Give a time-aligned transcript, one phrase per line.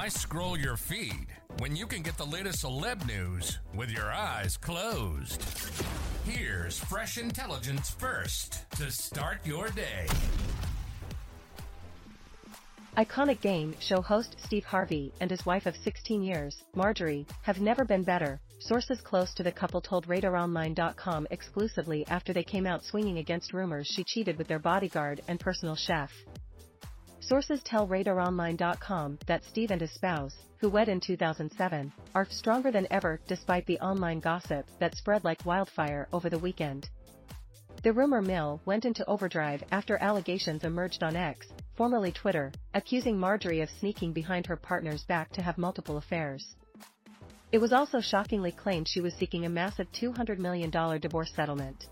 [0.00, 1.26] Why scroll your feed
[1.58, 5.44] when you can get the latest celeb news with your eyes closed?
[6.24, 10.06] Here's fresh intelligence first to start your day.
[12.96, 17.84] Iconic game show host Steve Harvey and his wife of 16 years, Marjorie, have never
[17.84, 23.18] been better, sources close to the couple told RadarOnline.com exclusively after they came out swinging
[23.18, 26.10] against rumors she cheated with their bodyguard and personal chef.
[27.30, 32.88] Sources tell RadarOnline.com that Steve and his spouse, who wed in 2007, are stronger than
[32.90, 36.88] ever despite the online gossip that spread like wildfire over the weekend.
[37.84, 43.60] The rumor mill went into overdrive after allegations emerged on X, formerly Twitter, accusing Marjorie
[43.60, 46.56] of sneaking behind her partner's back to have multiple affairs.
[47.52, 51.86] It was also shockingly claimed she was seeking a massive $200 million divorce settlement.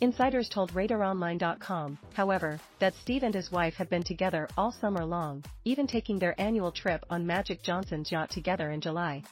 [0.00, 5.44] Insiders told RadarOnline.com, however, that Steve and his wife have been together all summer long,
[5.66, 9.22] even taking their annual trip on Magic Johnson's yacht together in July.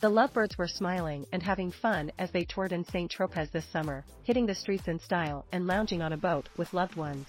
[0.00, 3.10] The lovebirds were smiling and having fun as they toured in St.
[3.10, 6.94] Tropez this summer, hitting the streets in style and lounging on a boat with loved
[6.94, 7.26] ones.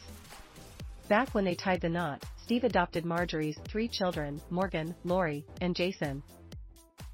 [1.09, 6.21] Back when they tied the knot, Steve adopted Marjorie's three children, Morgan, Lori, and Jason.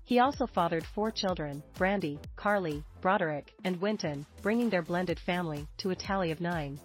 [0.10, 5.92] He also fathered four children, Brandi, Karli, Broderick, and Wynton, bringing their blended family to
[5.92, 6.80] a tally of nine.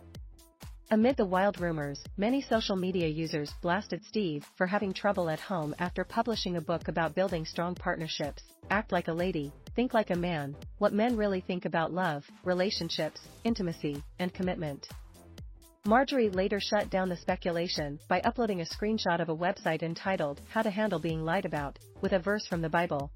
[0.91, 5.75] Amid the wild rumors, many social media users blasted Steve for having trouble at home
[5.78, 10.16] after publishing a book about building strong partnerships, Act Like a Lady, Think Like a
[10.16, 14.86] Man, What Men Really Think About Love, Relationships, Intimacy, and Commitment.
[15.86, 20.62] Marjorie later shut down the speculation by uploading a screenshot of a website entitled How
[20.62, 23.10] to Handle Being Lied About, with a verse from the Bible.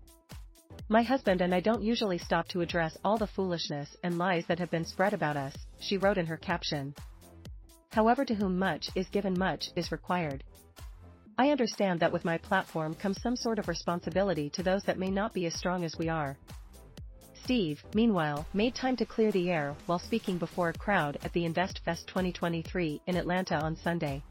[0.90, 4.58] My husband and I don't usually stop to address all the foolishness and lies that
[4.58, 6.94] have been spread about us, she wrote in her caption.
[7.90, 10.44] However to whom much is given much is required.
[11.38, 15.10] I understand that with my platform comes some sort of responsibility to those that may
[15.10, 16.36] not be as strong as we are.
[17.48, 21.48] Steve, meanwhile, made time to clear the air while speaking before a crowd at the
[21.48, 24.22] InvestFest 2023 in Atlanta on Sunday.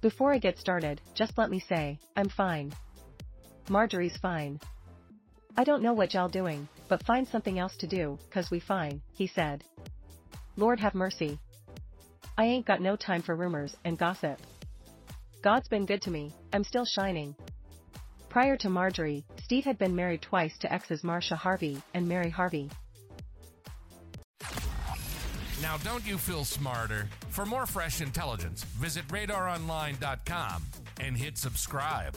[0.00, 2.72] Before I get started, just let me say, I'm fine.
[3.68, 4.60] Marjorie's fine.
[5.56, 9.02] I don't know what y'all doing, but find something else to do, cause we fine,
[9.12, 9.64] he said.
[10.54, 11.36] Lord have mercy.
[12.38, 14.38] I ain't got no time for rumors and gossip.
[15.42, 17.34] God's been good to me, I'm still shining,
[18.30, 22.70] Prior to Marjorie, Steve had been married twice to exes Marcia Harvey and Mary Harvey.
[25.60, 27.08] Now, don't you feel smarter?
[27.30, 30.62] For more fresh intelligence, visit radaronline.com
[31.00, 32.16] and hit subscribe.